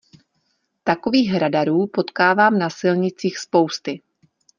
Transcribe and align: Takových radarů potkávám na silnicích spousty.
Takových 0.83 1.33
radarů 1.35 1.87
potkávám 1.87 2.59
na 2.59 2.69
silnicích 2.69 3.37
spousty. 3.37 4.01